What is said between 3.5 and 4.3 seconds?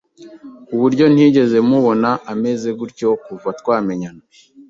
twamenyana.